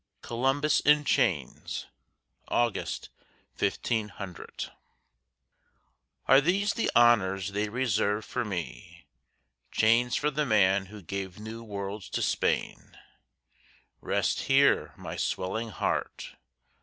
[0.23, 1.85] COLUMBUS IN CHAINS
[2.47, 3.09] [August,
[3.59, 4.71] 1500]
[6.27, 9.05] Are these the honors they reserve for me,
[9.71, 12.97] Chains for the man who gave new worlds to Spain!
[13.99, 16.35] Rest here, my swelling heart!